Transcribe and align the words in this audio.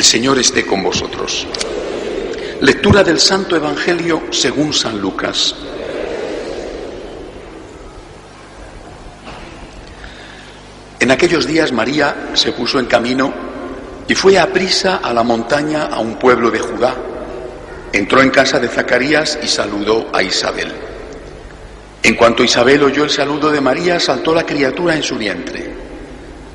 El 0.00 0.06
Señor 0.06 0.38
esté 0.38 0.64
con 0.64 0.82
vosotros. 0.82 1.46
Lectura 2.62 3.04
del 3.04 3.20
Santo 3.20 3.54
Evangelio 3.54 4.22
según 4.30 4.72
San 4.72 4.98
Lucas. 4.98 5.54
En 10.98 11.10
aquellos 11.10 11.46
días 11.46 11.70
María 11.72 12.30
se 12.32 12.52
puso 12.52 12.78
en 12.78 12.86
camino 12.86 13.30
y 14.08 14.14
fue 14.14 14.38
a 14.38 14.50
prisa 14.50 15.02
a 15.04 15.12
la 15.12 15.22
montaña 15.22 15.88
a 15.88 15.98
un 15.98 16.18
pueblo 16.18 16.50
de 16.50 16.60
Judá. 16.60 16.96
Entró 17.92 18.22
en 18.22 18.30
casa 18.30 18.58
de 18.58 18.68
Zacarías 18.68 19.38
y 19.42 19.48
saludó 19.48 20.08
a 20.14 20.22
Isabel. 20.22 20.72
En 22.02 22.14
cuanto 22.14 22.42
Isabel 22.42 22.84
oyó 22.84 23.04
el 23.04 23.10
saludo 23.10 23.50
de 23.50 23.60
María, 23.60 24.00
saltó 24.00 24.34
la 24.34 24.46
criatura 24.46 24.94
en 24.94 25.02
su 25.02 25.18
vientre. 25.18 25.79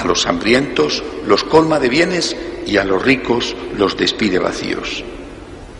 A 0.00 0.04
los 0.06 0.26
hambrientos 0.26 1.04
los 1.26 1.44
colma 1.44 1.78
de 1.78 1.90
bienes 1.90 2.34
y 2.66 2.78
a 2.78 2.84
los 2.84 3.02
ricos 3.02 3.54
los 3.76 3.98
despide 3.98 4.38
vacíos. 4.38 5.04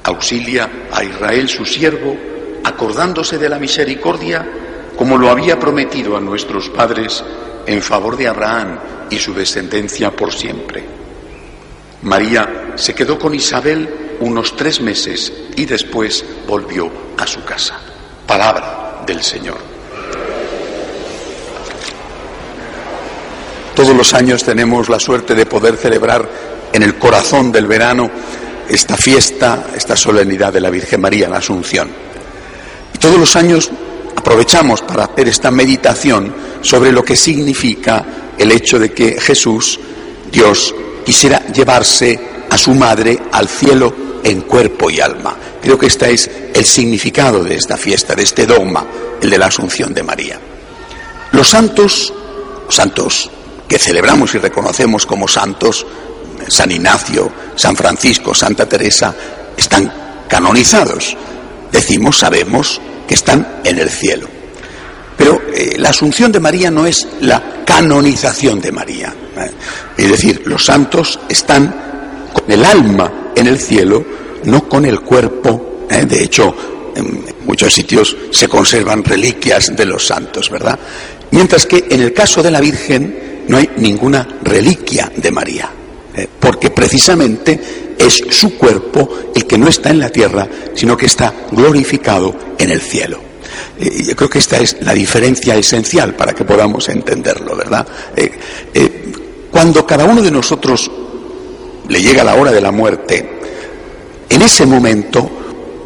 Auxilia 0.04 0.88
a 0.92 1.02
Israel 1.02 1.48
su 1.48 1.64
siervo, 1.64 2.14
acordándose 2.62 3.38
de 3.38 3.48
la 3.48 3.58
misericordia 3.58 4.46
como 4.94 5.16
lo 5.16 5.30
había 5.30 5.58
prometido 5.58 6.18
a 6.18 6.20
nuestros 6.20 6.68
padres 6.68 7.24
en 7.66 7.80
favor 7.80 8.18
de 8.18 8.28
Abraham 8.28 8.78
y 9.08 9.18
su 9.18 9.32
descendencia 9.32 10.10
por 10.10 10.34
siempre. 10.34 10.84
María 12.02 12.74
se 12.74 12.94
quedó 12.94 13.18
con 13.18 13.34
Isabel 13.34 14.16
unos 14.20 14.54
tres 14.54 14.82
meses 14.82 15.32
y 15.56 15.64
después 15.64 16.22
volvió 16.46 16.90
a 17.16 17.26
su 17.26 17.42
casa. 17.42 17.80
Palabra 18.26 19.02
del 19.06 19.22
Señor. 19.22 19.69
Todos 23.80 23.96
los 23.96 24.12
años 24.12 24.44
tenemos 24.44 24.90
la 24.90 25.00
suerte 25.00 25.34
de 25.34 25.46
poder 25.46 25.74
celebrar 25.78 26.28
en 26.70 26.82
el 26.82 26.98
corazón 26.98 27.50
del 27.50 27.66
verano 27.66 28.10
esta 28.68 28.94
fiesta, 28.94 29.68
esta 29.74 29.96
solemnidad 29.96 30.52
de 30.52 30.60
la 30.60 30.68
Virgen 30.68 31.00
María, 31.00 31.30
la 31.30 31.38
Asunción. 31.38 31.90
Y 32.94 32.98
todos 32.98 33.18
los 33.18 33.34
años 33.36 33.70
aprovechamos 34.14 34.82
para 34.82 35.04
hacer 35.04 35.28
esta 35.28 35.50
meditación 35.50 36.30
sobre 36.60 36.92
lo 36.92 37.02
que 37.02 37.16
significa 37.16 38.04
el 38.36 38.52
hecho 38.52 38.78
de 38.78 38.92
que 38.92 39.18
Jesús, 39.18 39.80
Dios, 40.30 40.74
quisiera 41.02 41.46
llevarse 41.46 42.20
a 42.50 42.58
su 42.58 42.74
madre 42.74 43.18
al 43.32 43.48
cielo 43.48 43.94
en 44.22 44.42
cuerpo 44.42 44.90
y 44.90 45.00
alma. 45.00 45.34
Creo 45.62 45.78
que 45.78 45.86
este 45.86 46.12
es 46.12 46.30
el 46.52 46.66
significado 46.66 47.42
de 47.42 47.54
esta 47.54 47.78
fiesta, 47.78 48.14
de 48.14 48.24
este 48.24 48.44
dogma, 48.44 48.84
el 49.22 49.30
de 49.30 49.38
la 49.38 49.46
Asunción 49.46 49.94
de 49.94 50.02
María. 50.02 50.38
Los 51.32 51.48
santos, 51.48 52.12
los 52.66 52.74
santos 52.74 53.30
que 53.70 53.78
celebramos 53.78 54.34
y 54.34 54.38
reconocemos 54.38 55.06
como 55.06 55.28
santos, 55.28 55.86
San 56.48 56.72
Ignacio, 56.72 57.30
San 57.54 57.76
Francisco, 57.76 58.34
Santa 58.34 58.68
Teresa, 58.68 59.14
están 59.56 60.24
canonizados. 60.28 61.16
Decimos, 61.70 62.18
sabemos 62.18 62.80
que 63.06 63.14
están 63.14 63.60
en 63.62 63.78
el 63.78 63.88
cielo. 63.88 64.26
Pero 65.16 65.40
eh, 65.54 65.76
la 65.78 65.90
asunción 65.90 66.32
de 66.32 66.40
María 66.40 66.68
no 66.72 66.84
es 66.84 67.06
la 67.20 67.62
canonización 67.64 68.60
de 68.60 68.72
María. 68.72 69.14
¿eh? 69.36 69.52
Es 69.96 70.10
decir, 70.10 70.42
los 70.46 70.64
santos 70.64 71.20
están 71.28 72.28
con 72.32 72.50
el 72.50 72.64
alma 72.64 73.30
en 73.36 73.46
el 73.46 73.60
cielo, 73.60 74.04
no 74.46 74.68
con 74.68 74.84
el 74.84 74.98
cuerpo. 75.02 75.86
¿eh? 75.88 76.06
De 76.06 76.24
hecho, 76.24 76.92
en 76.96 77.24
muchos 77.44 77.72
sitios 77.72 78.16
se 78.32 78.48
conservan 78.48 79.04
reliquias 79.04 79.76
de 79.76 79.84
los 79.86 80.04
santos, 80.04 80.50
¿verdad? 80.50 80.76
Mientras 81.30 81.66
que 81.66 81.86
en 81.88 82.02
el 82.02 82.12
caso 82.12 82.42
de 82.42 82.50
la 82.50 82.60
Virgen, 82.60 83.29
no 83.50 83.56
hay 83.56 83.68
ninguna 83.78 84.26
reliquia 84.44 85.10
de 85.16 85.30
María, 85.32 85.68
eh, 86.14 86.28
porque 86.38 86.70
precisamente 86.70 87.60
es 87.98 88.22
su 88.30 88.56
cuerpo 88.56 89.08
el 89.34 89.44
que 89.44 89.58
no 89.58 89.66
está 89.66 89.90
en 89.90 89.98
la 89.98 90.08
tierra, 90.08 90.48
sino 90.72 90.96
que 90.96 91.06
está 91.06 91.34
glorificado 91.50 92.32
en 92.56 92.70
el 92.70 92.80
cielo. 92.80 93.18
Eh, 93.76 94.04
yo 94.06 94.14
creo 94.14 94.30
que 94.30 94.38
esta 94.38 94.56
es 94.58 94.76
la 94.82 94.94
diferencia 94.94 95.56
esencial 95.56 96.14
para 96.14 96.32
que 96.32 96.44
podamos 96.44 96.88
entenderlo, 96.90 97.56
¿verdad? 97.56 97.84
Eh, 98.14 99.10
cuando 99.50 99.84
cada 99.84 100.04
uno 100.04 100.22
de 100.22 100.30
nosotros 100.30 100.88
le 101.88 102.00
llega 102.00 102.22
la 102.22 102.36
hora 102.36 102.52
de 102.52 102.60
la 102.60 102.70
muerte, 102.70 103.40
en 104.28 104.42
ese 104.42 104.64
momento 104.64 105.28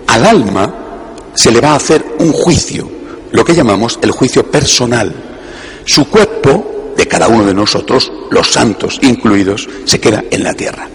al 0.08 0.26
alma 0.26 1.14
se 1.34 1.50
le 1.50 1.62
va 1.62 1.70
a 1.70 1.76
hacer 1.76 2.04
un 2.18 2.30
juicio, 2.30 2.86
lo 3.32 3.42
que 3.42 3.54
llamamos 3.54 3.98
el 4.02 4.10
juicio 4.10 4.50
personal. 4.50 5.14
Su 5.86 6.10
cuerpo 6.10 6.73
de 6.96 7.06
cada 7.06 7.28
uno 7.28 7.44
de 7.44 7.54
nosotros, 7.54 8.12
los 8.30 8.50
santos 8.50 8.98
incluidos, 9.02 9.68
se 9.84 10.00
queda 10.00 10.24
en 10.30 10.42
la 10.42 10.54
tierra 10.54 10.88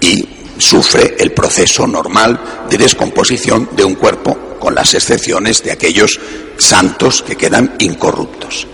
y 0.00 0.28
sufre 0.58 1.16
el 1.18 1.32
proceso 1.32 1.86
normal 1.86 2.66
de 2.68 2.78
descomposición 2.78 3.70
de 3.72 3.84
un 3.84 3.94
cuerpo, 3.94 4.36
con 4.58 4.74
las 4.74 4.94
excepciones 4.94 5.62
de 5.62 5.72
aquellos 5.72 6.20
santos 6.58 7.22
que 7.22 7.36
quedan 7.36 7.76
incorruptos. 7.78 8.66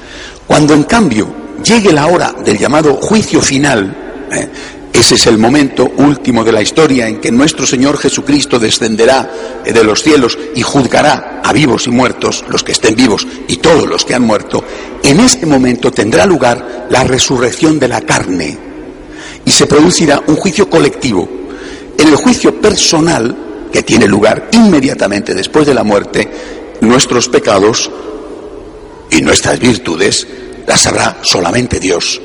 Cuando 0.47 0.75
en 0.75 0.85
cambio 0.85 1.33
llegue 1.63 1.93
la 1.93 2.07
hora 2.07 2.33
del 2.45 2.59
llamado 2.59 2.95
juicio 2.95 3.41
final, 3.41 4.27
¿eh? 4.33 4.49
Ese 4.97 5.17
es 5.17 5.27
el 5.27 5.37
momento 5.37 5.93
último 5.99 6.43
de 6.43 6.53
la 6.53 6.63
historia 6.63 7.07
en 7.07 7.21
que 7.21 7.31
nuestro 7.31 7.67
Señor 7.67 7.99
Jesucristo 7.99 8.59
descenderá 8.59 9.31
de 9.63 9.85
los 9.85 10.03
cielos 10.03 10.39
y 10.55 10.63
juzgará 10.63 11.43
a 11.45 11.53
vivos 11.53 11.87
y 11.87 11.91
muertos, 11.91 12.43
los 12.49 12.65
que 12.65 12.73
estén 12.73 12.97
vivos 12.97 13.27
y 13.47 13.59
todos 13.59 13.87
los 13.87 14.07
que 14.07 14.15
han 14.15 14.23
muerto. 14.23 14.65
En 15.03 15.21
este 15.21 15.45
momento 15.45 15.93
tendrá 15.93 16.25
lugar 16.25 16.87
la 16.89 17.05
resurrección 17.05 17.79
de 17.79 17.89
la 17.89 18.01
carne 18.01 18.57
y 19.45 19.51
se 19.51 19.67
producirá 19.67 20.23
un 20.29 20.37
juicio 20.37 20.71
colectivo. 20.71 21.29
En 21.99 22.09
el 22.09 22.17
juicio 22.17 22.59
personal, 22.59 23.69
que 23.71 23.83
tiene 23.83 24.09
lugar 24.09 24.49
inmediatamente 24.53 25.35
después 25.35 25.67
de 25.67 25.75
la 25.75 25.85
muerte, 25.85 26.27
nuestros 26.81 27.29
pecados 27.29 27.91
y 29.11 29.21
nuestras 29.21 29.59
virtudes 29.61 30.27
las 30.67 30.81
sabrá 30.81 31.19
solamente 31.21 31.79
Dios. 31.81 32.19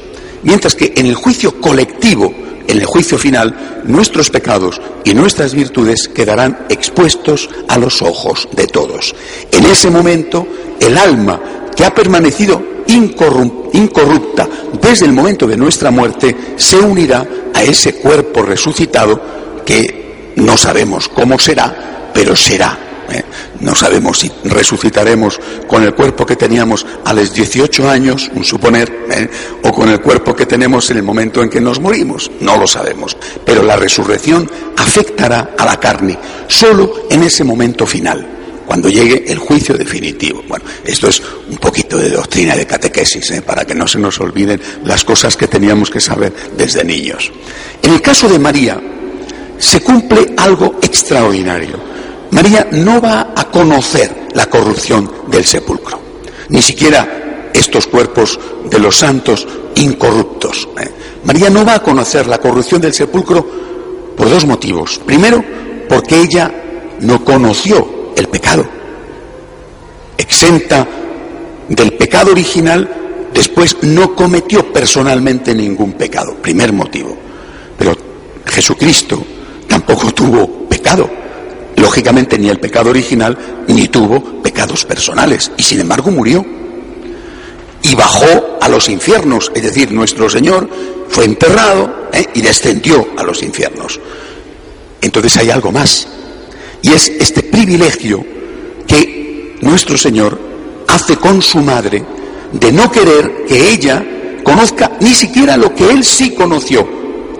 Mientras 0.43 0.73
que 0.73 0.93
en 0.95 1.07
el 1.07 1.15
juicio 1.15 1.59
colectivo, 1.59 2.33
en 2.67 2.77
el 2.77 2.85
juicio 2.85 3.17
final, 3.17 3.81
nuestros 3.85 4.29
pecados 4.29 4.81
y 5.03 5.13
nuestras 5.13 5.53
virtudes 5.53 6.07
quedarán 6.07 6.65
expuestos 6.69 7.49
a 7.67 7.77
los 7.77 8.01
ojos 8.01 8.47
de 8.53 8.67
todos. 8.67 9.15
En 9.51 9.65
ese 9.65 9.89
momento, 9.89 10.47
el 10.79 10.97
alma 10.97 11.41
que 11.75 11.85
ha 11.85 11.93
permanecido 11.93 12.61
incorrupta 12.87 14.47
desde 14.81 15.05
el 15.05 15.13
momento 15.13 15.47
de 15.47 15.57
nuestra 15.57 15.91
muerte 15.91 16.35
se 16.57 16.77
unirá 16.77 17.25
a 17.53 17.63
ese 17.63 17.95
cuerpo 17.95 18.43
resucitado 18.43 19.21
que 19.65 20.33
no 20.35 20.57
sabemos 20.57 21.07
cómo 21.09 21.39
será, 21.39 22.09
pero 22.13 22.35
será 22.35 22.90
¿eh? 23.11 23.23
No 23.59 23.75
sabemos 23.75 24.19
si 24.19 24.31
resucitaremos 24.45 25.39
con 25.67 25.83
el 25.83 25.93
cuerpo 25.93 26.25
que 26.25 26.35
teníamos 26.35 26.85
a 27.05 27.13
los 27.13 27.33
18 27.33 27.89
años, 27.89 28.31
un 28.33 28.43
suponer, 28.43 29.05
¿eh? 29.11 29.29
o 29.63 29.71
con 29.71 29.89
el 29.89 30.01
cuerpo 30.01 30.35
que 30.35 30.45
tenemos 30.45 30.89
en 30.91 30.97
el 30.97 31.03
momento 31.03 31.41
en 31.41 31.49
que 31.49 31.61
nos 31.61 31.79
morimos. 31.79 32.31
No 32.39 32.57
lo 32.57 32.67
sabemos. 32.67 33.17
Pero 33.45 33.63
la 33.63 33.75
resurrección 33.75 34.49
afectará 34.77 35.51
a 35.57 35.65
la 35.65 35.79
carne 35.79 36.17
solo 36.47 37.07
en 37.09 37.23
ese 37.23 37.43
momento 37.43 37.85
final 37.85 38.39
cuando 38.65 38.87
llegue 38.87 39.29
el 39.29 39.37
juicio 39.37 39.75
definitivo. 39.77 40.43
Bueno, 40.47 40.63
esto 40.85 41.09
es 41.09 41.21
un 41.49 41.57
poquito 41.57 41.97
de 41.97 42.09
doctrina 42.09 42.55
de 42.55 42.65
catequesis, 42.65 43.29
¿eh? 43.31 43.41
para 43.41 43.65
que 43.65 43.75
no 43.75 43.85
se 43.85 43.99
nos 43.99 44.17
olviden 44.21 44.61
las 44.85 45.03
cosas 45.03 45.35
que 45.35 45.47
teníamos 45.47 45.89
que 45.89 45.99
saber 45.99 46.33
desde 46.55 46.83
niños. 46.85 47.33
En 47.81 47.93
el 47.93 48.01
caso 48.01 48.29
de 48.29 48.39
María, 48.39 48.79
se 49.57 49.81
cumple 49.81 50.33
algo 50.37 50.79
extraordinario. 50.81 51.90
María 52.31 52.67
no 52.71 53.01
va 53.01 53.33
a 53.35 53.45
conocer 53.45 54.29
la 54.33 54.45
corrupción 54.45 55.11
del 55.27 55.45
sepulcro, 55.45 55.99
ni 56.49 56.61
siquiera 56.61 57.49
estos 57.53 57.87
cuerpos 57.87 58.39
de 58.69 58.79
los 58.79 58.95
santos 58.95 59.45
incorruptos. 59.75 60.67
¿eh? 60.79 60.89
María 61.25 61.49
no 61.49 61.65
va 61.65 61.75
a 61.75 61.83
conocer 61.83 62.27
la 62.27 62.37
corrupción 62.37 62.81
del 62.81 62.93
sepulcro 62.93 63.45
por 64.15 64.29
dos 64.29 64.45
motivos. 64.45 64.99
Primero, 65.05 65.43
porque 65.89 66.21
ella 66.21 66.51
no 67.01 67.23
conoció 67.23 68.13
el 68.15 68.27
pecado. 68.29 68.65
Exenta 70.17 70.87
del 71.67 71.93
pecado 71.93 72.31
original, 72.31 72.89
después 73.33 73.77
no 73.81 74.15
cometió 74.15 74.71
personalmente 74.71 75.53
ningún 75.53 75.93
pecado. 75.93 76.35
Primer 76.35 76.71
motivo. 76.71 77.17
Pero 77.77 77.93
Jesucristo 78.45 79.21
tampoco 79.67 80.13
tuvo 80.13 80.67
pecado 80.69 81.20
Lógicamente 81.81 82.37
ni 82.37 82.47
el 82.47 82.59
pecado 82.59 82.91
original 82.91 83.35
ni 83.67 83.87
tuvo 83.87 84.21
pecados 84.43 84.85
personales 84.85 85.51
y 85.57 85.63
sin 85.63 85.79
embargo 85.79 86.11
murió. 86.11 86.45
Y 87.81 87.95
bajó 87.95 88.59
a 88.61 88.69
los 88.69 88.87
infiernos, 88.87 89.51
es 89.55 89.63
decir, 89.63 89.91
nuestro 89.91 90.29
Señor 90.29 90.69
fue 91.09 91.25
enterrado 91.25 92.09
¿eh? 92.13 92.27
y 92.35 92.41
descendió 92.41 93.07
a 93.17 93.23
los 93.23 93.41
infiernos. 93.41 93.99
Entonces 95.01 95.35
hay 95.37 95.49
algo 95.49 95.71
más. 95.71 96.07
Y 96.83 96.91
es 96.91 97.09
este 97.09 97.41
privilegio 97.41 98.23
que 98.85 99.57
nuestro 99.61 99.97
Señor 99.97 100.39
hace 100.87 101.17
con 101.17 101.41
su 101.41 101.57
madre 101.61 102.05
de 102.51 102.71
no 102.71 102.91
querer 102.91 103.45
que 103.47 103.71
ella 103.71 104.05
conozca 104.43 104.91
ni 104.99 105.15
siquiera 105.15 105.57
lo 105.57 105.73
que 105.73 105.89
él 105.89 106.03
sí 106.03 106.35
conoció, 106.35 106.87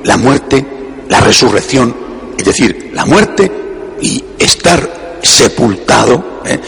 la 0.04 0.18
muerte, 0.18 0.66
la 1.10 1.20
resurrección, 1.20 1.96
es 2.40 2.46
decir, 2.46 2.90
la 2.96 3.06
muerte 3.06 3.61
y 4.02 4.24
estar 4.38 5.20
sepultado, 5.22 6.42
¿eh? 6.46 6.60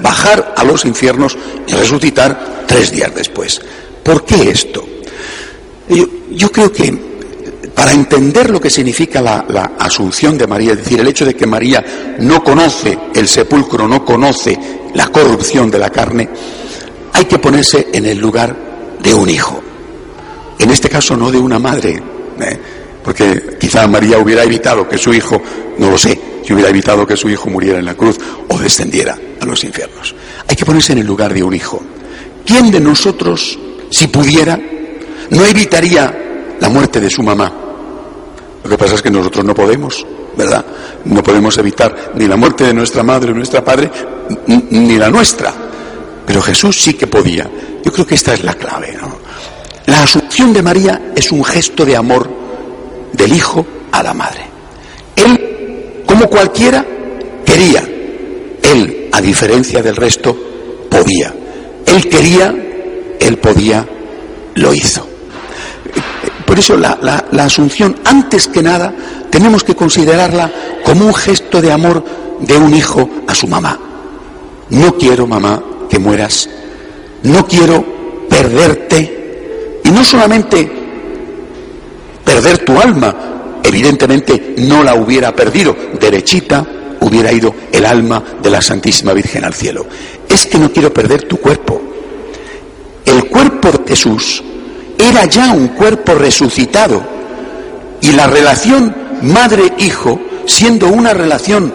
bajar 0.00 0.54
a 0.56 0.64
los 0.64 0.84
infiernos 0.84 1.36
y 1.66 1.72
resucitar 1.72 2.64
tres 2.66 2.92
días 2.92 3.14
después. 3.14 3.60
¿Por 4.02 4.24
qué 4.24 4.50
esto? 4.50 4.86
Yo, 6.30 6.52
creo 6.52 6.72
que 6.72 6.96
para 7.74 7.92
entender 7.92 8.50
lo 8.50 8.60
que 8.60 8.70
significa 8.70 9.20
la, 9.20 9.72
asunción 9.78 10.38
de 10.38 10.46
María, 10.46 10.72
es 10.72 10.78
decir, 10.78 11.00
el 11.00 11.08
hecho 11.08 11.24
de 11.24 11.34
que 11.34 11.46
María 11.46 11.84
no 12.20 12.42
conoce 12.42 12.96
el 13.14 13.26
sepulcro, 13.26 13.88
no 13.88 14.04
conoce 14.04 14.58
la 14.94 15.08
corrupción 15.08 15.70
de 15.70 15.78
la 15.78 15.90
carne, 15.90 16.28
hay 17.12 17.24
que 17.24 17.38
ponerse 17.38 17.88
en 17.92 18.06
el 18.06 18.18
lugar 18.18 18.56
de 19.02 19.14
un 19.14 19.28
hijo. 19.28 19.60
En 20.58 20.70
este 20.70 20.88
caso 20.88 21.16
no 21.16 21.30
de 21.32 21.38
una 21.38 21.58
madre, 21.58 22.00
¿eh? 22.40 22.60
porque 23.02 23.56
quizá 23.58 23.86
María 23.88 24.18
hubiera 24.18 24.44
evitado 24.44 24.88
que 24.88 24.98
su 24.98 25.12
hijo, 25.12 25.42
no 25.78 25.90
lo 25.90 25.98
sé, 25.98 26.29
que 26.50 26.54
hubiera 26.54 26.70
evitado 26.70 27.06
que 27.06 27.16
su 27.16 27.30
hijo 27.30 27.48
muriera 27.48 27.78
en 27.78 27.84
la 27.84 27.94
cruz 27.94 28.18
o 28.48 28.58
descendiera 28.58 29.16
a 29.40 29.46
los 29.46 29.62
infiernos. 29.62 30.16
Hay 30.48 30.56
que 30.56 30.64
ponerse 30.64 30.90
en 30.90 30.98
el 30.98 31.06
lugar 31.06 31.32
de 31.32 31.44
un 31.44 31.54
hijo. 31.54 31.80
¿Quién 32.44 32.72
de 32.72 32.80
nosotros, 32.80 33.56
si 33.88 34.08
pudiera, 34.08 34.58
no 35.30 35.44
evitaría 35.44 36.56
la 36.58 36.68
muerte 36.68 36.98
de 36.98 37.08
su 37.08 37.22
mamá? 37.22 37.52
Lo 38.64 38.68
que 38.68 38.76
pasa 38.76 38.96
es 38.96 39.02
que 39.02 39.12
nosotros 39.12 39.44
no 39.44 39.54
podemos, 39.54 40.04
¿verdad? 40.36 40.64
No 41.04 41.22
podemos 41.22 41.56
evitar 41.58 42.14
ni 42.16 42.26
la 42.26 42.34
muerte 42.34 42.64
de 42.64 42.74
nuestra 42.74 43.04
madre 43.04 43.32
nuestra 43.32 43.64
padre, 43.64 43.88
ni 44.48 44.98
la 44.98 45.08
nuestra. 45.08 45.54
Pero 46.26 46.42
Jesús 46.42 46.82
sí 46.82 46.94
que 46.94 47.06
podía. 47.06 47.48
Yo 47.84 47.92
creo 47.92 48.04
que 48.04 48.16
esta 48.16 48.34
es 48.34 48.42
la 48.42 48.54
clave, 48.54 48.98
¿no? 49.00 49.18
La 49.86 50.02
asunción 50.02 50.52
de 50.52 50.64
María 50.64 51.12
es 51.14 51.30
un 51.30 51.44
gesto 51.44 51.84
de 51.84 51.96
amor 51.96 52.28
del 53.12 53.32
hijo 53.32 53.64
a 53.92 54.02
la 54.02 54.12
madre. 54.12 54.49
Como 56.20 56.32
cualquiera, 56.32 56.84
quería. 57.46 57.82
Él, 58.62 59.08
a 59.10 59.22
diferencia 59.22 59.82
del 59.82 59.96
resto, 59.96 60.36
podía. 60.90 61.32
Él 61.86 62.10
quería, 62.10 62.54
él 63.18 63.38
podía, 63.38 63.88
lo 64.56 64.74
hizo. 64.74 65.08
Por 66.44 66.58
eso 66.58 66.76
la, 66.76 66.98
la, 67.32 67.44
asunción, 67.44 67.96
antes 68.04 68.48
que 68.48 68.62
nada, 68.62 68.92
tenemos 69.30 69.64
que 69.64 69.74
considerarla 69.74 70.52
como 70.84 71.06
un 71.06 71.14
gesto 71.14 71.62
de 71.62 71.72
amor 71.72 72.04
de 72.40 72.58
un 72.58 72.74
hijo 72.74 73.08
a 73.26 73.34
su 73.34 73.46
mamá. 73.46 73.80
No 74.68 74.98
quiero, 74.98 75.26
mamá, 75.26 75.62
que 75.88 75.98
mueras. 75.98 76.50
No 77.22 77.46
quiero 77.46 77.82
perderte. 78.28 79.80
Y 79.84 79.90
no 79.90 80.04
solamente 80.04 80.70
perder 82.22 82.58
tu 82.58 82.78
alma, 82.78 83.29
evidentemente 83.62 84.54
no 84.58 84.82
la 84.82 84.94
hubiera 84.94 85.34
perdido, 85.34 85.76
derechita 85.98 86.66
hubiera 87.00 87.32
ido 87.32 87.54
el 87.72 87.86
alma 87.86 88.22
de 88.42 88.50
la 88.50 88.60
Santísima 88.60 89.12
Virgen 89.12 89.44
al 89.44 89.54
cielo. 89.54 89.86
Es 90.28 90.46
que 90.46 90.58
no 90.58 90.70
quiero 90.72 90.92
perder 90.92 91.22
tu 91.22 91.38
cuerpo. 91.38 91.80
El 93.04 93.26
cuerpo 93.26 93.70
de 93.70 93.88
Jesús 93.88 94.42
era 94.98 95.24
ya 95.24 95.52
un 95.52 95.68
cuerpo 95.68 96.14
resucitado 96.14 97.02
y 98.02 98.12
la 98.12 98.26
relación 98.26 98.94
madre-hijo, 99.22 100.20
siendo 100.46 100.88
una 100.88 101.12
relación 101.12 101.72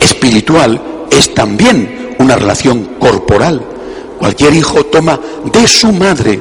espiritual, 0.00 0.80
es 1.10 1.34
también 1.34 2.14
una 2.18 2.36
relación 2.36 2.96
corporal. 2.98 3.62
Cualquier 4.18 4.54
hijo 4.54 4.84
toma 4.86 5.18
de 5.52 5.66
su 5.66 5.92
madre 5.92 6.40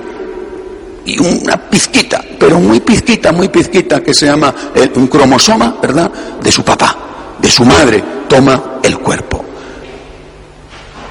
y 1.05 1.19
una 1.19 1.57
pizquita, 1.69 2.23
pero 2.39 2.59
muy 2.59 2.79
pizquita, 2.79 3.31
muy 3.31 3.49
pizquita, 3.49 4.01
que 4.01 4.13
se 4.13 4.27
llama 4.27 4.53
eh, 4.75 4.91
un 4.95 5.07
cromosoma, 5.07 5.77
¿verdad?, 5.81 6.11
de 6.41 6.51
su 6.51 6.63
papá, 6.63 7.37
de 7.39 7.49
su 7.49 7.65
madre, 7.65 8.03
toma 8.27 8.79
el 8.83 8.99
cuerpo. 8.99 9.43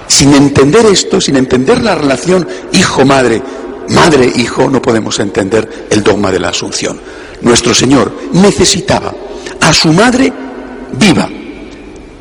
Sin 0.06 0.34
entender 0.34 0.86
esto, 0.86 1.20
sin 1.20 1.36
entender 1.36 1.82
la 1.82 1.94
relación 1.94 2.46
hijo-madre, 2.72 3.42
madre-hijo, 3.88 4.68
no 4.68 4.82
podemos 4.82 5.18
entender 5.18 5.86
el 5.90 6.02
dogma 6.02 6.30
de 6.30 6.40
la 6.40 6.48
Asunción. 6.48 7.00
Nuestro 7.42 7.74
Señor 7.74 8.12
necesitaba 8.32 9.12
a 9.60 9.72
su 9.72 9.92
madre 9.92 10.32
viva, 10.92 11.28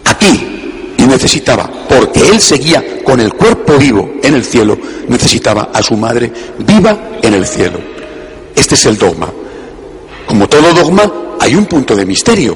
aquí, 0.06 0.94
y 0.98 1.04
necesitaba, 1.04 1.70
porque 1.90 2.22
él 2.30 2.40
seguía 2.40 3.04
con 3.04 3.20
el 3.20 3.34
cuerpo 3.34 3.78
vivo 3.78 4.18
en 4.22 4.36
el 4.36 4.46
cielo, 4.46 4.78
necesitaba 5.08 5.72
a 5.74 5.82
su 5.82 5.98
madre 5.98 6.32
viva 6.60 7.18
en 7.22 7.34
el 7.34 7.48
cielo. 7.48 7.80
Este 8.56 8.76
es 8.76 8.86
el 8.86 8.98
dogma. 8.98 9.28
Como 10.28 10.48
todo 10.48 10.72
dogma, 10.74 11.12
hay 11.40 11.56
un 11.56 11.66
punto 11.66 11.96
de 11.96 12.06
misterio 12.06 12.56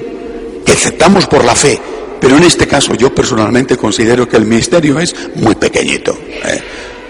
que 0.63 0.71
aceptamos 0.71 1.25
por 1.25 1.43
la 1.43 1.55
fe, 1.55 1.79
pero 2.21 2.37
en 2.37 2.43
este 2.43 2.67
caso 2.67 2.93
yo 2.93 3.13
personalmente 3.13 3.75
considero 3.75 4.29
que 4.29 4.37
el 4.37 4.45
misterio 4.45 4.99
es 4.99 5.15
muy 5.35 5.55
pequeñito. 5.55 6.15
¿eh? 6.45 6.61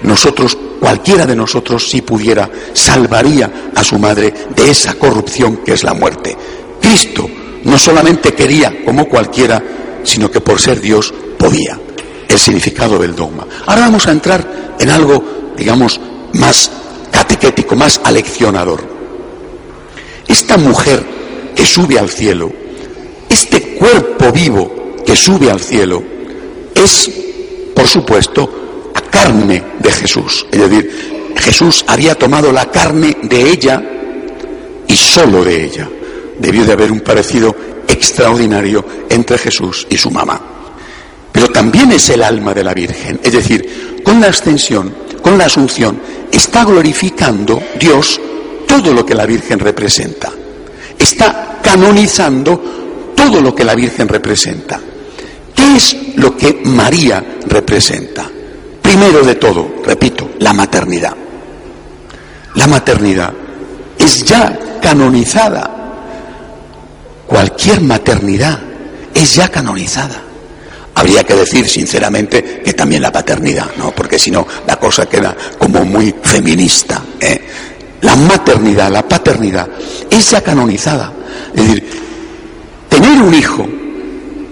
Nosotros, 0.03 0.57
cualquiera 0.79 1.25
de 1.25 1.35
nosotros, 1.35 1.89
si 1.89 2.01
pudiera, 2.01 2.49
salvaría 2.73 3.71
a 3.75 3.83
su 3.83 3.99
madre 3.99 4.33
de 4.55 4.71
esa 4.71 4.93
corrupción 4.93 5.57
que 5.57 5.73
es 5.73 5.83
la 5.83 5.93
muerte. 5.93 6.37
Cristo 6.81 7.29
no 7.65 7.77
solamente 7.77 8.33
quería, 8.33 8.83
como 8.85 9.09
cualquiera, 9.09 9.61
sino 10.03 10.31
que 10.31 10.39
por 10.39 10.61
ser 10.61 10.79
Dios 10.79 11.13
podía. 11.37 11.77
El 12.33 12.39
significado 12.39 12.97
del 12.97 13.15
dogma. 13.15 13.45
Ahora 13.67 13.81
vamos 13.81 14.07
a 14.07 14.11
entrar 14.11 14.75
en 14.79 14.89
algo, 14.89 15.53
digamos, 15.55 16.01
más 16.33 16.71
catequético, 17.11 17.75
más 17.75 18.01
aleccionador. 18.03 18.83
Esta 20.27 20.57
mujer 20.57 21.05
que 21.55 21.63
sube 21.63 21.99
al 21.99 22.09
cielo, 22.09 22.51
este 23.29 23.75
cuerpo 23.75 24.31
vivo 24.31 24.95
que 25.05 25.15
sube 25.15 25.51
al 25.51 25.59
cielo, 25.59 26.01
es, 26.73 27.11
por 27.75 27.87
supuesto, 27.87 28.89
la 28.95 29.01
carne 29.01 29.63
de 29.77 29.91
Jesús. 29.91 30.47
Es 30.51 30.59
decir, 30.59 31.33
Jesús 31.37 31.85
había 31.87 32.15
tomado 32.15 32.51
la 32.51 32.65
carne 32.71 33.15
de 33.21 33.51
ella 33.51 33.79
y 34.87 34.95
solo 34.95 35.43
de 35.43 35.65
ella. 35.65 35.87
debió 36.39 36.65
de 36.65 36.73
haber 36.73 36.91
un 36.91 37.01
parecido 37.01 37.55
extraordinario 37.87 38.83
entre 39.07 39.37
Jesús 39.37 39.85
y 39.87 39.97
su 39.97 40.09
mamá. 40.09 40.62
Pero 41.33 41.49
también 41.49 41.91
es 41.91 42.09
el 42.11 42.23
alma 42.23 42.53
de 42.53 42.63
la 42.63 42.73
Virgen. 42.73 43.19
Es 43.23 43.33
decir, 43.33 44.01
con 44.03 44.21
la 44.21 44.27
ascensión, 44.27 44.93
con 45.21 45.37
la 45.37 45.45
asunción, 45.45 45.99
está 46.31 46.63
glorificando 46.63 47.61
Dios 47.79 48.21
todo 48.67 48.93
lo 48.93 49.05
que 49.05 49.15
la 49.15 49.25
Virgen 49.25 49.59
representa. 49.59 50.31
Está 50.97 51.59
canonizando 51.61 53.13
todo 53.15 53.41
lo 53.41 53.53
que 53.53 53.63
la 53.63 53.73
Virgen 53.73 54.07
representa. 54.07 54.79
¿Qué 55.55 55.75
es 55.75 55.97
lo 56.15 56.37
que 56.37 56.61
María 56.65 57.37
representa? 57.47 58.29
Primero 58.81 59.23
de 59.23 59.35
todo, 59.35 59.75
repito, 59.83 60.29
la 60.39 60.53
maternidad. 60.53 61.15
La 62.55 62.67
maternidad 62.67 63.33
es 63.97 64.23
ya 64.23 64.79
canonizada. 64.81 65.71
Cualquier 67.25 67.81
maternidad 67.81 68.59
es 69.13 69.35
ya 69.35 69.49
canonizada. 69.49 70.22
Habría 71.03 71.25
que 71.25 71.35
decir, 71.35 71.67
sinceramente, 71.67 72.61
que 72.63 72.71
también 72.71 73.01
la 73.01 73.11
paternidad, 73.11 73.71
¿no? 73.77 73.91
Porque 73.91 74.17
si 74.17 74.31
no, 74.31 74.47
la 74.65 74.77
cosa 74.77 75.05
queda 75.05 75.35
como 75.59 75.83
muy 75.83 76.15
feminista. 76.23 77.03
¿eh? 77.19 77.41
La 77.99 78.15
maternidad, 78.15 78.89
la 78.89 79.05
paternidad, 79.05 79.67
es 80.09 80.31
ya 80.31 80.39
canonizada. 80.39 81.11
Es 81.53 81.61
decir, 81.61 81.83
tener 82.87 83.21
un 83.21 83.33
hijo 83.33 83.67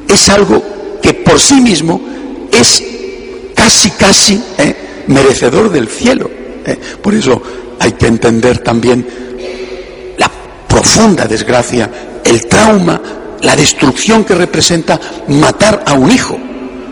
es 0.09 0.27
algo 0.27 0.99
que 1.01 1.13
por 1.13 1.39
sí 1.39 1.61
mismo 1.61 2.01
es 2.51 2.83
casi, 3.55 3.89
casi 3.91 4.43
¿eh? 4.57 5.05
merecedor 5.07 5.71
del 5.71 5.87
cielo. 5.87 6.29
¿eh? 6.65 6.77
Por 7.01 7.15
eso 7.15 7.41
hay 7.79 7.93
que 7.93 8.07
entender 8.07 8.57
también 8.57 9.07
la 10.17 10.29
profunda 10.67 11.25
desgracia, 11.27 11.89
el 12.25 12.45
trauma, 12.47 13.01
la 13.41 13.55
destrucción 13.55 14.23
que 14.23 14.35
representa 14.35 14.99
matar 15.27 15.83
a 15.85 15.93
un 15.93 16.11
hijo. 16.11 16.37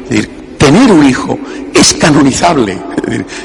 Decir, 0.09 0.55
tener 0.57 0.91
un 0.91 1.07
hijo 1.07 1.37
es 1.73 1.93
canonizable. 1.93 2.77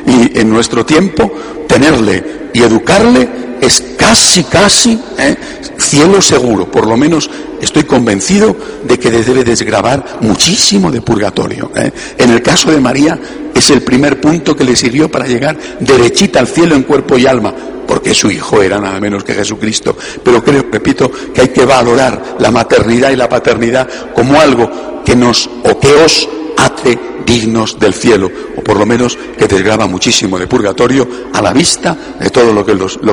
y 0.07 0.39
en 0.39 0.51
nuestro 0.51 0.85
tiempo, 0.85 1.31
tenerle 1.67 2.51
y 2.53 2.63
educarle 2.63 3.29
es 3.61 3.83
casi, 3.97 4.45
casi 4.45 4.99
¿eh? 5.19 5.37
cielo 5.79 6.21
seguro. 6.21 6.71
Por 6.71 6.87
lo 6.87 6.97
menos 6.97 7.31
estoy 7.61 7.85
convencido 7.85 8.57
de 8.85 8.99
que 8.99 9.11
debe 9.11 9.45
desgravar 9.45 10.19
muchísimo 10.21 10.91
de 10.91 11.01
purgatorio. 11.01 11.71
¿eh? 11.75 11.91
En 12.19 12.31
el 12.31 12.43
caso 12.43 12.71
de 12.71 12.81
María 12.81 13.19
es 13.55 13.71
el 13.71 13.83
primer 13.83 14.21
punto 14.21 14.57
que 14.57 14.65
le 14.65 14.77
sirvió 14.77 15.11
para 15.11 15.27
llegar 15.27 15.57
derechita 15.81 16.41
al 16.41 16.49
cielo 16.49 16.75
en 16.75 16.83
cuerpo 16.83 17.17
y 17.17 17.27
alma, 17.27 17.55
porque 17.87 18.15
su 18.15 18.31
hijo 18.31 18.63
era 18.63 18.81
nada 18.81 18.99
menos 19.01 19.25
que 19.25 19.35
Jesucristo. 19.35 19.97
Pero 20.23 20.43
creo, 20.43 20.67
repito, 20.71 21.11
que 21.33 21.43
hay 21.43 21.49
que 21.49 21.65
valorar 21.65 22.37
la 22.39 22.51
maternidad 22.51 23.11
y 23.11 23.17
la 23.17 23.29
paternidad 23.29 23.89
como 24.13 24.41
algo 24.41 25.03
que 25.05 25.15
nos 25.15 25.49
o 25.63 25.79
que 25.79 25.93
os 25.95 26.29
hace 26.57 26.99
dignos 27.27 27.79
del 27.79 27.95
cielo, 27.95 28.31
o 28.57 28.63
por 28.63 28.79
lo 28.79 28.87
menos 28.87 29.17
que 29.39 29.47
desgrava 29.47 29.87
muchísimo 29.87 30.39
de 30.39 30.47
purgatorio 30.47 31.09
a 31.33 31.41
la 31.41 31.53
vista 31.53 31.97
de 32.21 32.31
todo 32.31 32.53
lo 32.53 32.65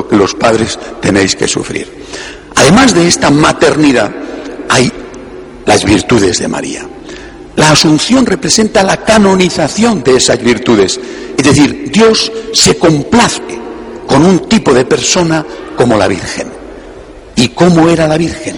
que 0.08 0.16
los 0.16 0.34
padres 0.34 0.78
tenéis 1.00 1.36
que 1.36 1.48
sufrir. 1.48 1.88
Además 2.56 2.94
de 2.94 3.06
esta 3.08 3.30
maternidad, 3.30 4.12
hay 4.68 4.90
las 5.64 5.84
virtudes 5.84 6.38
de 6.38 6.48
María. 6.48 6.86
La 7.62 7.70
asunción 7.70 8.26
representa 8.26 8.82
la 8.82 8.96
canonización 9.04 10.02
de 10.02 10.16
esas 10.16 10.42
virtudes. 10.42 10.98
Es 11.38 11.44
decir, 11.44 11.92
Dios 11.92 12.32
se 12.52 12.76
complace 12.76 13.40
con 14.04 14.24
un 14.24 14.48
tipo 14.48 14.74
de 14.74 14.84
persona 14.84 15.46
como 15.76 15.96
la 15.96 16.08
Virgen. 16.08 16.48
¿Y 17.36 17.50
cómo 17.50 17.88
era 17.88 18.08
la 18.08 18.18
Virgen? 18.18 18.56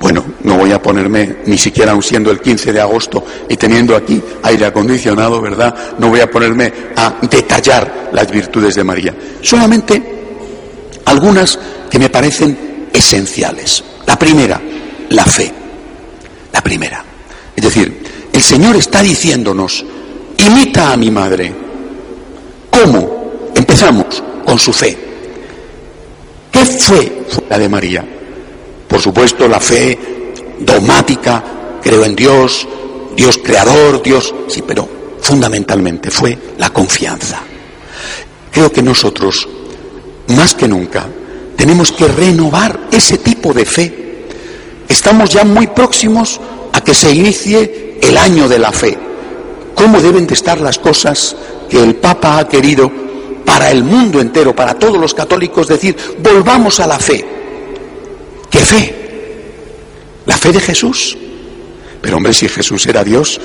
Bueno, 0.00 0.24
no 0.42 0.56
voy 0.56 0.72
a 0.72 0.82
ponerme, 0.82 1.36
ni 1.46 1.56
siquiera 1.56 1.92
aun 1.92 2.02
siendo 2.02 2.32
el 2.32 2.40
15 2.40 2.72
de 2.72 2.80
agosto 2.80 3.24
y 3.48 3.56
teniendo 3.56 3.94
aquí 3.94 4.20
aire 4.42 4.66
acondicionado, 4.66 5.40
¿verdad? 5.40 5.72
No 6.00 6.08
voy 6.08 6.18
a 6.18 6.28
ponerme 6.28 6.72
a 6.96 7.18
detallar 7.30 8.10
las 8.12 8.28
virtudes 8.28 8.74
de 8.74 8.82
María. 8.82 9.14
Solamente 9.42 10.02
algunas 11.04 11.56
que 11.88 12.00
me 12.00 12.10
parecen 12.10 12.88
esenciales. 12.92 13.84
La 14.06 14.18
primera, 14.18 14.60
la 15.10 15.24
fe. 15.24 15.52
La 16.52 16.60
primera. 16.60 17.15
Es 17.56 17.64
decir, 17.64 18.28
el 18.32 18.42
Señor 18.42 18.76
está 18.76 19.02
diciéndonos, 19.02 19.84
imita 20.46 20.92
a 20.92 20.96
mi 20.96 21.10
madre. 21.10 21.52
¿Cómo? 22.70 23.50
Empezamos 23.54 24.22
con 24.44 24.58
su 24.58 24.72
fe. 24.72 24.96
¿Qué 26.52 26.64
fue 26.64 27.22
la 27.48 27.58
de 27.58 27.68
María? 27.68 28.04
Por 28.86 29.00
supuesto, 29.00 29.48
la 29.48 29.58
fe 29.58 29.98
dogmática, 30.60 31.42
creo 31.82 32.04
en 32.04 32.14
Dios, 32.14 32.68
Dios 33.16 33.40
creador, 33.42 34.02
Dios, 34.02 34.34
sí, 34.48 34.62
pero 34.66 34.88
fundamentalmente 35.20 36.10
fue 36.10 36.38
la 36.58 36.70
confianza. 36.70 37.40
Creo 38.52 38.70
que 38.70 38.82
nosotros, 38.82 39.48
más 40.28 40.54
que 40.54 40.68
nunca, 40.68 41.06
tenemos 41.56 41.92
que 41.92 42.06
renovar 42.06 42.88
ese 42.90 43.18
tipo 43.18 43.52
de 43.52 43.64
fe. 43.64 44.26
Estamos 44.88 45.30
ya 45.30 45.44
muy 45.44 45.66
próximos 45.68 46.40
que 46.86 46.94
se 46.94 47.12
inicie 47.12 47.98
el 48.00 48.16
año 48.16 48.48
de 48.48 48.60
la 48.60 48.70
fe. 48.70 48.96
¿Cómo 49.74 50.00
deben 50.00 50.24
de 50.24 50.34
estar 50.34 50.60
las 50.60 50.78
cosas 50.78 51.34
que 51.68 51.82
el 51.82 51.96
Papa 51.96 52.38
ha 52.38 52.48
querido 52.48 52.90
para 53.44 53.72
el 53.72 53.82
mundo 53.82 54.20
entero, 54.20 54.54
para 54.54 54.74
todos 54.74 54.96
los 54.96 55.12
católicos, 55.12 55.66
decir, 55.66 55.96
volvamos 56.20 56.78
a 56.78 56.86
la 56.86 56.98
fe? 57.00 57.24
¿Qué 58.48 58.60
fe? 58.60 58.94
La 60.26 60.36
fe 60.38 60.52
de 60.52 60.60
Jesús. 60.60 61.18
Pero 62.00 62.18
hombre, 62.18 62.32
si 62.32 62.48
Jesús 62.48 62.86
era 62.86 63.02
Dios, 63.02 63.40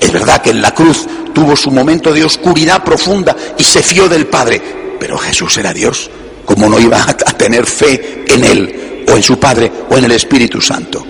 es 0.00 0.12
verdad 0.12 0.40
que 0.40 0.50
en 0.50 0.62
la 0.62 0.72
cruz 0.72 1.04
tuvo 1.34 1.56
su 1.56 1.72
momento 1.72 2.12
de 2.12 2.24
oscuridad 2.24 2.84
profunda 2.84 3.36
y 3.58 3.64
se 3.64 3.82
fió 3.82 4.08
del 4.08 4.28
Padre, 4.28 4.62
pero 5.00 5.18
Jesús 5.18 5.58
era 5.58 5.72
Dios. 5.72 6.08
¿Cómo 6.44 6.68
no 6.68 6.78
iba 6.78 7.02
a 7.02 7.32
tener 7.36 7.66
fe 7.66 8.24
en 8.28 8.44
Él, 8.44 9.04
o 9.08 9.16
en 9.16 9.22
su 9.22 9.36
Padre, 9.40 9.72
o 9.90 9.98
en 9.98 10.04
el 10.04 10.12
Espíritu 10.12 10.60
Santo? 10.60 11.04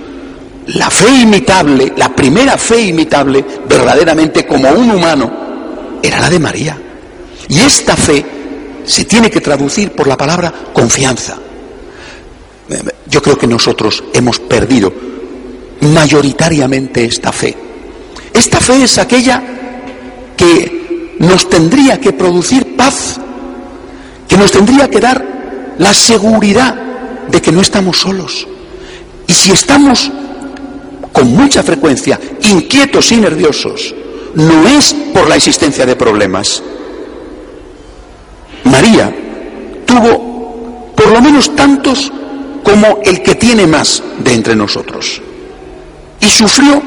La 0.66 0.90
fe 0.90 1.10
imitable, 1.10 1.92
la 1.96 2.14
primera 2.14 2.56
fe 2.56 2.80
imitable, 2.80 3.44
verdaderamente 3.68 4.46
como 4.46 4.70
un 4.70 4.90
humano, 4.90 5.98
era 6.02 6.20
la 6.20 6.30
de 6.30 6.38
María. 6.38 6.78
Y 7.48 7.60
esta 7.60 7.96
fe 7.96 8.24
se 8.84 9.04
tiene 9.04 9.30
que 9.30 9.40
traducir 9.40 9.92
por 9.92 10.06
la 10.06 10.16
palabra 10.16 10.52
confianza. 10.72 11.36
Yo 13.06 13.22
creo 13.22 13.36
que 13.36 13.46
nosotros 13.46 14.02
hemos 14.12 14.38
perdido 14.40 14.92
mayoritariamente 15.80 17.04
esta 17.04 17.30
fe. 17.30 17.54
Esta 18.32 18.58
fe 18.58 18.84
es 18.84 18.98
aquella 18.98 19.42
que 20.36 21.16
nos 21.18 21.48
tendría 21.48 22.00
que 22.00 22.12
producir 22.12 22.74
paz, 22.76 23.20
que 24.26 24.36
nos 24.36 24.50
tendría 24.50 24.88
que 24.88 25.00
dar 25.00 25.74
la 25.78 25.92
seguridad 25.92 26.74
de 27.28 27.40
que 27.40 27.52
no 27.52 27.60
estamos 27.60 27.98
solos. 27.98 28.46
Y 29.26 29.32
si 29.32 29.52
estamos 29.52 30.10
con 31.14 31.32
mucha 31.32 31.62
frecuencia 31.62 32.18
inquietos 32.42 33.12
y 33.12 33.18
nerviosos, 33.18 33.94
no 34.34 34.66
es 34.66 34.92
por 35.14 35.28
la 35.28 35.36
existencia 35.36 35.86
de 35.86 35.94
problemas. 35.94 36.60
María 38.64 39.14
tuvo 39.86 40.92
por 40.96 41.12
lo 41.12 41.22
menos 41.22 41.54
tantos 41.54 42.10
como 42.64 42.98
el 43.04 43.22
que 43.22 43.36
tiene 43.36 43.64
más 43.64 44.02
de 44.18 44.34
entre 44.34 44.56
nosotros. 44.56 45.22
Y 46.20 46.26
sufrió 46.26 46.82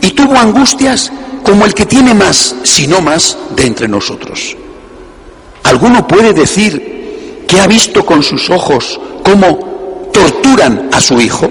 y 0.00 0.10
tuvo 0.12 0.36
angustias 0.36 1.12
como 1.42 1.66
el 1.66 1.74
que 1.74 1.84
tiene 1.84 2.14
más, 2.14 2.56
si 2.62 2.86
no 2.86 3.02
más, 3.02 3.36
de 3.54 3.66
entre 3.66 3.88
nosotros. 3.88 4.56
¿Alguno 5.64 6.06
puede 6.06 6.32
decir 6.32 7.44
que 7.46 7.60
ha 7.60 7.66
visto 7.66 8.06
con 8.06 8.22
sus 8.22 8.48
ojos 8.48 8.98
cómo 9.22 10.08
torturan 10.12 10.88
a 10.92 11.00
su 11.00 11.20
hijo? 11.20 11.50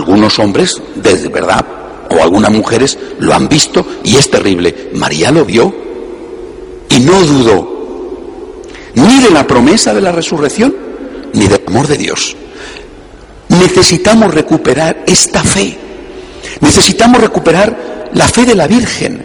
Algunos 0.00 0.38
hombres, 0.38 0.80
de 0.94 1.28
verdad, 1.28 1.62
o 2.08 2.22
algunas 2.22 2.50
mujeres 2.50 2.98
lo 3.18 3.34
han 3.34 3.50
visto 3.50 3.84
y 4.02 4.16
es 4.16 4.30
terrible. 4.30 4.88
María 4.94 5.30
lo 5.30 5.44
vio 5.44 5.74
y 6.88 7.00
no 7.00 7.20
dudó 7.20 8.62
ni 8.94 9.22
de 9.22 9.30
la 9.30 9.46
promesa 9.46 9.92
de 9.92 10.00
la 10.00 10.10
resurrección 10.10 10.74
ni 11.34 11.46
del 11.48 11.60
amor 11.66 11.86
de 11.86 11.98
Dios. 11.98 12.34
Necesitamos 13.50 14.32
recuperar 14.32 15.04
esta 15.06 15.42
fe. 15.42 15.76
Necesitamos 16.60 17.20
recuperar 17.20 18.08
la 18.14 18.26
fe 18.26 18.46
de 18.46 18.54
la 18.54 18.66
Virgen, 18.66 19.22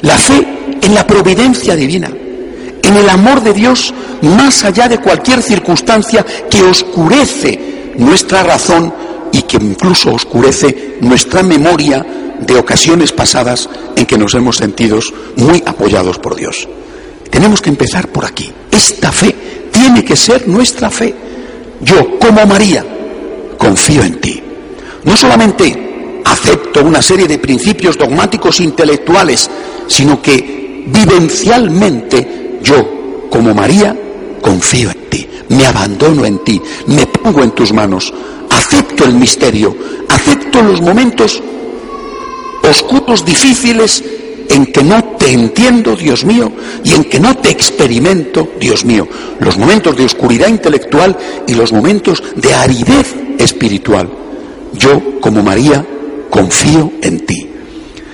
la 0.00 0.18
fe 0.18 0.44
en 0.82 0.94
la 0.96 1.06
providencia 1.06 1.76
divina, 1.76 2.10
en 2.82 2.96
el 2.96 3.08
amor 3.08 3.40
de 3.40 3.54
Dios 3.54 3.94
más 4.22 4.64
allá 4.64 4.88
de 4.88 4.98
cualquier 4.98 5.44
circunstancia 5.44 6.26
que 6.50 6.60
oscurece 6.64 7.92
nuestra 7.98 8.42
razón 8.42 8.92
que 9.48 9.56
incluso 9.56 10.12
oscurece 10.12 10.98
nuestra 11.00 11.42
memoria 11.42 12.04
de 12.40 12.54
ocasiones 12.56 13.10
pasadas 13.10 13.68
en 13.96 14.06
que 14.06 14.18
nos 14.18 14.34
hemos 14.34 14.56
sentido 14.56 15.00
muy 15.36 15.62
apoyados 15.66 16.18
por 16.18 16.36
Dios. 16.36 16.68
Tenemos 17.30 17.60
que 17.60 17.70
empezar 17.70 18.08
por 18.08 18.24
aquí. 18.24 18.52
Esta 18.70 19.10
fe 19.10 19.34
tiene 19.72 20.04
que 20.04 20.14
ser 20.16 20.46
nuestra 20.46 20.90
fe. 20.90 21.14
Yo, 21.80 22.18
como 22.18 22.46
María, 22.46 22.84
confío 23.56 24.02
en 24.02 24.20
ti. 24.20 24.40
No 25.04 25.16
solamente 25.16 26.20
acepto 26.24 26.84
una 26.84 27.02
serie 27.02 27.26
de 27.26 27.38
principios 27.38 27.96
dogmáticos 27.96 28.60
intelectuales, 28.60 29.50
sino 29.86 30.20
que 30.20 30.84
vivencialmente 30.86 32.58
yo, 32.62 33.28
como 33.30 33.54
María, 33.54 33.96
confío 34.40 34.90
en 34.90 35.08
ti, 35.08 35.28
me 35.48 35.66
abandono 35.66 36.24
en 36.24 36.44
ti, 36.44 36.60
me 36.86 37.06
pongo 37.06 37.42
en 37.42 37.50
tus 37.52 37.72
manos, 37.72 38.12
acepto 38.68 39.04
el 39.04 39.14
misterio, 39.14 39.74
acepto 40.08 40.62
los 40.62 40.80
momentos 40.80 41.42
oscuros, 42.62 43.24
difíciles, 43.24 44.04
en 44.50 44.66
que 44.66 44.82
no 44.82 45.02
te 45.18 45.32
entiendo, 45.32 45.96
Dios 45.96 46.24
mío, 46.24 46.52
y 46.84 46.92
en 46.92 47.04
que 47.04 47.18
no 47.18 47.36
te 47.36 47.50
experimento, 47.50 48.48
Dios 48.60 48.84
mío. 48.84 49.08
Los 49.40 49.56
momentos 49.56 49.96
de 49.96 50.04
oscuridad 50.04 50.48
intelectual 50.48 51.16
y 51.46 51.54
los 51.54 51.72
momentos 51.72 52.22
de 52.36 52.54
aridez 52.54 53.14
espiritual. 53.38 54.08
Yo, 54.74 55.20
como 55.20 55.42
María, 55.42 55.84
confío 56.30 56.92
en 57.02 57.24
ti. 57.24 57.48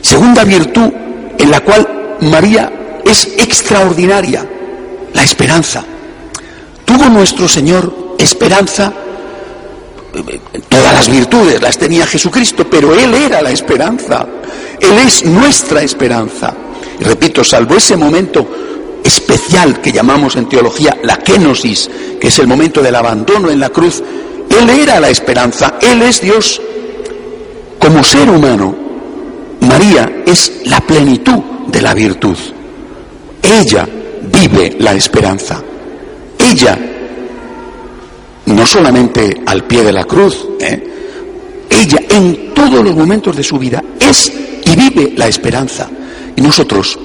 Segunda 0.00 0.44
virtud 0.44 0.90
en 1.38 1.50
la 1.50 1.60
cual 1.60 2.16
María 2.20 3.00
es 3.04 3.26
extraordinaria, 3.38 4.48
la 5.12 5.22
esperanza. 5.22 5.84
Tuvo 6.84 7.08
nuestro 7.08 7.48
Señor 7.48 8.14
esperanza 8.18 8.92
todas 10.68 10.92
las 10.92 11.10
virtudes 11.10 11.60
las 11.60 11.78
tenía 11.78 12.06
Jesucristo, 12.06 12.66
pero 12.68 12.94
Él 12.94 13.14
era 13.14 13.42
la 13.42 13.50
esperanza. 13.50 14.26
Él 14.80 14.98
es 15.06 15.24
nuestra 15.24 15.82
esperanza. 15.82 16.54
Repito, 17.00 17.42
salvo 17.42 17.76
ese 17.76 17.96
momento 17.96 18.46
especial 19.02 19.80
que 19.80 19.92
llamamos 19.92 20.36
en 20.36 20.48
teología 20.48 20.96
la 21.02 21.18
kenosis, 21.18 21.90
que 22.20 22.28
es 22.28 22.38
el 22.38 22.46
momento 22.46 22.82
del 22.82 22.94
abandono 22.94 23.50
en 23.50 23.60
la 23.60 23.70
cruz, 23.70 24.02
Él 24.48 24.70
era 24.70 25.00
la 25.00 25.10
esperanza, 25.10 25.74
Él 25.80 26.02
es 26.02 26.20
Dios. 26.20 26.60
Como 27.78 28.02
ser 28.02 28.28
humano, 28.30 28.74
María 29.60 30.22
es 30.26 30.62
la 30.64 30.80
plenitud 30.80 31.40
de 31.68 31.82
la 31.82 31.94
virtud. 31.94 32.36
Ella 33.42 33.86
vive 34.22 34.76
la 34.78 34.94
esperanza. 34.94 35.62
Ella 36.38 36.93
no 38.46 38.66
solamente 38.66 39.42
al 39.46 39.64
pie 39.64 39.82
de 39.82 39.92
la 39.92 40.04
cruz, 40.04 40.46
¿eh? 40.60 40.94
ella 41.70 41.98
en 42.08 42.52
todos 42.54 42.84
los 42.84 42.94
momentos 42.94 43.36
de 43.36 43.42
su 43.42 43.58
vida 43.58 43.82
es 43.98 44.32
y 44.64 44.76
vive 44.76 45.14
la 45.16 45.28
esperanza. 45.28 45.88
Y 46.36 46.40
nosotros, 46.40 46.98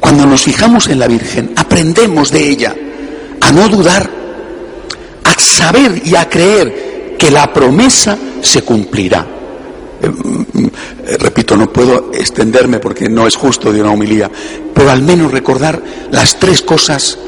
cuando 0.00 0.26
nos 0.26 0.42
fijamos 0.42 0.88
en 0.88 0.98
la 0.98 1.06
Virgen, 1.06 1.52
aprendemos 1.56 2.30
de 2.30 2.48
ella 2.48 2.74
a 3.40 3.52
no 3.52 3.68
dudar, 3.68 4.08
a 5.24 5.40
saber 5.40 6.02
y 6.04 6.14
a 6.14 6.28
creer 6.28 7.16
que 7.18 7.30
la 7.30 7.52
promesa 7.52 8.16
se 8.40 8.62
cumplirá. 8.62 9.26
Eh, 10.00 10.08
mm, 10.08 10.66
eh, 11.06 11.16
repito, 11.18 11.56
no 11.56 11.72
puedo 11.72 12.10
extenderme 12.12 12.78
porque 12.78 13.08
no 13.08 13.26
es 13.26 13.36
justo 13.36 13.72
de 13.72 13.80
una 13.80 13.92
homilía, 13.92 14.30
pero 14.74 14.90
al 14.90 15.02
menos 15.02 15.32
recordar 15.32 15.82
las 16.10 16.38
tres 16.38 16.62
cosas 16.62 17.18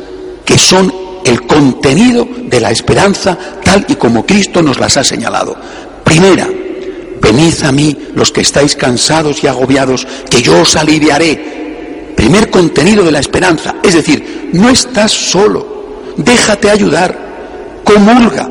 que 0.44 0.56
son 0.58 0.92
el 1.24 1.46
contenido 1.46 2.26
de 2.44 2.60
la 2.60 2.70
esperanza 2.70 3.36
tal 3.64 3.84
y 3.88 3.94
como 3.94 4.24
Cristo 4.24 4.62
nos 4.62 4.78
las 4.78 4.96
ha 4.96 5.04
señalado. 5.04 5.56
Primera, 6.04 6.48
venid 7.20 7.62
a 7.64 7.72
mí 7.72 7.96
los 8.14 8.32
que 8.32 8.40
estáis 8.40 8.76
cansados 8.76 9.42
y 9.44 9.46
agobiados, 9.46 10.06
que 10.28 10.42
yo 10.42 10.60
os 10.60 10.76
aliviaré. 10.76 12.14
Primer 12.16 12.50
contenido 12.50 13.04
de 13.04 13.12
la 13.12 13.20
esperanza, 13.20 13.76
es 13.82 13.94
decir, 13.94 14.50
no 14.52 14.68
estás 14.68 15.12
solo, 15.12 15.66
déjate 16.16 16.70
ayudar, 16.70 17.16
comulga, 17.84 18.48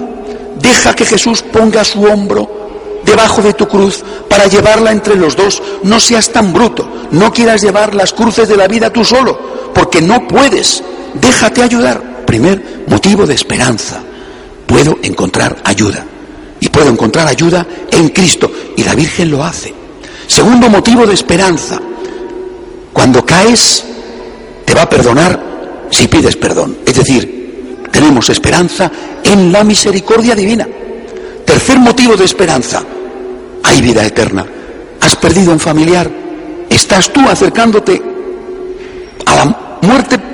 deja 0.59 0.95
que 0.95 1.05
Jesús 1.05 1.41
ponga 1.43 1.83
su 1.83 2.03
hombro 2.03 2.59
debajo 3.05 3.41
de 3.41 3.53
tu 3.53 3.67
cruz 3.67 4.03
para 4.27 4.47
llevarla 4.47 4.91
entre 4.91 5.15
los 5.15 5.35
dos. 5.35 5.61
No 5.83 5.99
seas 5.99 6.31
tan 6.31 6.51
bruto, 6.51 6.87
no 7.11 7.31
quieras 7.31 7.61
llevar 7.61 7.93
las 7.93 8.13
cruces 8.13 8.47
de 8.47 8.57
la 8.57 8.67
vida 8.67 8.91
tú 8.91 9.05
solo, 9.05 9.37
porque 9.73 10.01
no 10.01 10.27
puedes. 10.27 10.83
Déjate 11.13 11.61
ayudar 11.61 12.08
primer 12.29 12.83
motivo 12.85 13.25
de 13.25 13.33
esperanza. 13.33 13.99
Puedo 14.67 14.99
encontrar 15.01 15.57
ayuda. 15.63 16.05
Y 16.59 16.69
puedo 16.69 16.87
encontrar 16.87 17.27
ayuda 17.27 17.65
en 17.89 18.09
Cristo. 18.09 18.51
Y 18.77 18.83
la 18.83 18.93
Virgen 18.93 19.31
lo 19.31 19.43
hace. 19.43 19.73
Segundo 20.27 20.69
motivo 20.69 21.07
de 21.07 21.15
esperanza. 21.15 21.81
Cuando 22.93 23.25
caes, 23.25 23.83
te 24.63 24.75
va 24.75 24.83
a 24.83 24.89
perdonar 24.89 25.87
si 25.89 26.07
pides 26.07 26.35
perdón. 26.35 26.77
Es 26.85 26.93
decir, 26.93 27.87
tenemos 27.91 28.29
esperanza 28.29 28.91
en 29.23 29.51
la 29.51 29.63
misericordia 29.63 30.35
divina. 30.35 30.67
Tercer 31.43 31.79
motivo 31.79 32.15
de 32.15 32.25
esperanza. 32.25 32.83
Hay 33.63 33.81
vida 33.81 34.05
eterna. 34.05 34.45
Has 35.01 35.15
perdido 35.15 35.51
un 35.51 35.59
familiar. 35.59 36.07
Estás 36.69 37.11
tú 37.11 37.21
acercándote 37.27 37.99
a 39.25 39.35
la 39.35 39.79
muerte 39.81 40.28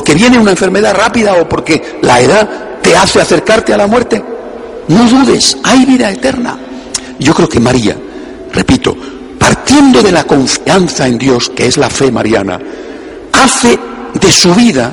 porque 0.00 0.14
viene 0.14 0.38
una 0.38 0.52
enfermedad 0.52 0.94
rápida 0.94 1.34
o 1.34 1.46
porque 1.46 1.98
la 2.00 2.18
edad 2.22 2.48
te 2.80 2.96
hace 2.96 3.20
acercarte 3.20 3.74
a 3.74 3.76
la 3.76 3.86
muerte. 3.86 4.24
No 4.88 5.04
dudes, 5.06 5.58
hay 5.62 5.84
vida 5.84 6.10
eterna. 6.10 6.58
Yo 7.18 7.34
creo 7.34 7.46
que 7.46 7.60
María, 7.60 7.98
repito, 8.50 8.96
partiendo 9.38 10.00
de 10.00 10.10
la 10.10 10.24
confianza 10.24 11.06
en 11.06 11.18
Dios, 11.18 11.50
que 11.50 11.66
es 11.66 11.76
la 11.76 11.90
fe 11.90 12.10
mariana, 12.10 12.58
hace 13.30 13.78
de 14.14 14.32
su 14.32 14.54
vida 14.54 14.90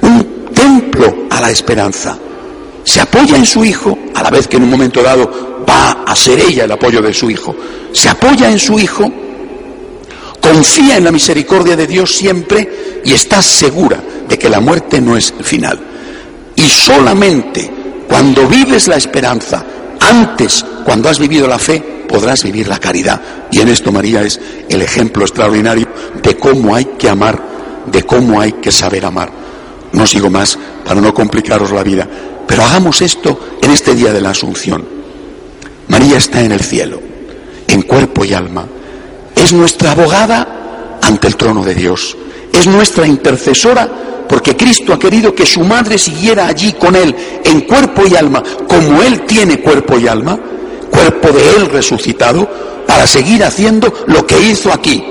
un 0.00 0.46
templo 0.54 1.26
a 1.28 1.42
la 1.42 1.50
esperanza. 1.50 2.16
Se 2.84 3.02
apoya 3.02 3.36
en 3.36 3.44
su 3.44 3.66
hijo, 3.66 3.98
a 4.14 4.22
la 4.22 4.30
vez 4.30 4.48
que 4.48 4.56
en 4.56 4.62
un 4.62 4.70
momento 4.70 5.02
dado 5.02 5.62
va 5.68 6.04
a 6.06 6.16
ser 6.16 6.40
ella 6.40 6.64
el 6.64 6.72
apoyo 6.72 7.02
de 7.02 7.12
su 7.12 7.30
hijo. 7.30 7.54
Se 7.92 8.08
apoya 8.08 8.50
en 8.50 8.58
su 8.58 8.78
hijo, 8.78 9.12
confía 10.40 10.96
en 10.96 11.04
la 11.04 11.12
misericordia 11.12 11.76
de 11.76 11.86
Dios 11.86 12.14
siempre 12.14 13.02
y 13.04 13.12
está 13.12 13.42
segura 13.42 14.00
de 14.28 14.38
que 14.38 14.48
la 14.48 14.60
muerte 14.60 15.00
no 15.00 15.16
es 15.16 15.34
el 15.38 15.44
final. 15.44 15.78
Y 16.56 16.68
solamente 16.68 17.70
cuando 18.08 18.48
vives 18.48 18.88
la 18.88 18.96
esperanza, 18.96 19.64
antes, 20.00 20.64
cuando 20.84 21.08
has 21.08 21.18
vivido 21.18 21.46
la 21.46 21.58
fe, 21.58 21.80
podrás 22.08 22.42
vivir 22.42 22.66
la 22.66 22.78
caridad. 22.78 23.20
Y 23.50 23.60
en 23.60 23.68
esto 23.68 23.92
María 23.92 24.22
es 24.22 24.40
el 24.68 24.82
ejemplo 24.82 25.24
extraordinario 25.24 25.86
de 26.22 26.36
cómo 26.36 26.74
hay 26.74 26.86
que 26.98 27.08
amar, 27.08 27.40
de 27.86 28.02
cómo 28.02 28.40
hay 28.40 28.52
que 28.52 28.72
saber 28.72 29.04
amar. 29.04 29.30
No 29.92 30.06
sigo 30.06 30.30
más 30.30 30.58
para 30.84 31.00
no 31.00 31.12
complicaros 31.12 31.70
la 31.70 31.82
vida, 31.82 32.08
pero 32.46 32.64
hagamos 32.64 33.02
esto 33.02 33.58
en 33.62 33.70
este 33.70 33.94
día 33.94 34.12
de 34.12 34.20
la 34.20 34.30
Asunción. 34.30 34.84
María 35.88 36.16
está 36.16 36.42
en 36.42 36.52
el 36.52 36.60
cielo, 36.60 37.00
en 37.66 37.82
cuerpo 37.82 38.24
y 38.24 38.34
alma. 38.34 38.66
Es 39.34 39.52
nuestra 39.52 39.92
abogada 39.92 40.98
ante 41.02 41.28
el 41.28 41.36
trono 41.36 41.62
de 41.62 41.74
Dios. 41.74 42.16
Es 42.52 42.66
nuestra 42.66 43.06
intercesora 43.06 43.88
porque 44.28 44.56
Cristo 44.56 44.92
ha 44.92 44.98
querido 44.98 45.34
que 45.34 45.46
su 45.46 45.60
madre 45.60 45.96
siguiera 45.96 46.46
allí 46.46 46.74
con 46.74 46.94
él 46.94 47.14
en 47.44 47.62
cuerpo 47.62 48.02
y 48.06 48.14
alma, 48.14 48.42
como 48.68 49.02
él 49.02 49.22
tiene 49.22 49.60
cuerpo 49.60 49.98
y 49.98 50.06
alma, 50.06 50.38
cuerpo 50.90 51.28
de 51.32 51.56
él 51.56 51.66
resucitado, 51.70 52.48
para 52.86 53.06
seguir 53.06 53.42
haciendo 53.42 53.92
lo 54.06 54.26
que 54.26 54.40
hizo 54.40 54.72
aquí, 54.72 55.02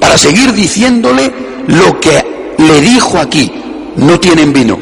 para 0.00 0.18
seguir 0.18 0.52
diciéndole 0.52 1.32
lo 1.68 2.00
que 2.00 2.54
le 2.58 2.80
dijo 2.80 3.18
aquí. 3.18 3.50
No 3.96 4.18
tienen 4.20 4.52
vino, 4.52 4.78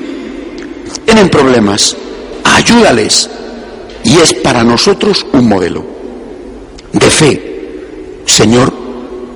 tienen 1.04 1.28
problemas, 1.28 1.96
ayúdales. 2.42 3.30
Y 4.02 4.16
es 4.18 4.34
para 4.34 4.64
nosotros 4.64 5.24
un 5.32 5.48
modelo 5.48 5.84
de 6.92 7.10
fe. 7.10 8.22
Señor, 8.26 8.72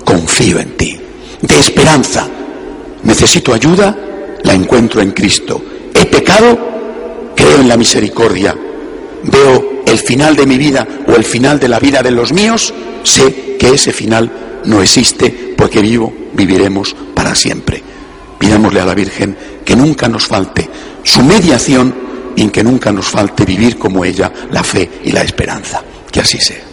confío 0.05 0.59
en 0.59 0.77
ti. 0.77 0.99
De 1.41 1.59
esperanza. 1.59 2.29
Necesito 3.05 3.55
ayuda 3.55 3.97
encuentro 4.59 5.01
en 5.01 5.13
Cristo. 5.13 5.63
He 5.95 6.07
pecado, 6.07 6.59
creo 7.35 7.61
en 7.61 7.69
la 7.69 7.77
misericordia. 7.77 8.57
Veo 9.23 9.83
el 9.87 9.99
final 9.99 10.37
de 10.37 10.47
mi 10.47 10.59
vida 10.59 10.87
o 11.07 11.13
el 11.13 11.25
final 11.25 11.59
de 11.59 11.69
la 11.69 11.79
vida 11.79 12.03
de 12.03 12.11
los 12.11 12.33
míos, 12.33 12.73
sé 13.03 13.57
que 13.59 13.71
ese 13.71 13.93
final 13.93 14.31
no 14.65 14.83
existe 14.83 15.55
porque 15.57 15.81
vivo, 15.81 16.13
viviremos 16.35 16.95
para 17.15 17.35
siempre. 17.35 17.83
Pidámosle 18.39 18.81
a 18.81 18.87
la 18.87 18.95
Virgen 18.95 19.37
que 19.65 19.75
nunca 19.75 20.09
nos 20.09 20.27
falte 20.27 20.69
su 21.03 21.23
mediación 21.23 21.95
y 22.37 22.49
que 22.49 22.63
nunca 22.63 22.93
nos 22.93 23.07
falte 23.07 23.45
vivir 23.45 23.79
como 23.79 24.05
ella 24.05 24.33
la 24.53 24.63
fe 24.63 24.89
y 25.05 25.11
la 25.11 25.23
esperanza. 25.23 25.83
Que 26.11 26.21
así 26.21 26.39
sea. 26.39 26.68